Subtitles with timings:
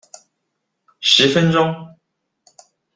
[0.99, 1.95] 十分鐘